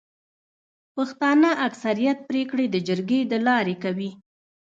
پښتانه 0.95 1.49
اکثريت 1.67 2.17
پريکړي 2.29 2.65
د 2.71 2.75
جرګي 2.87 3.21
د 3.31 3.33
لاري 3.47 3.75
کوي. 3.83 4.11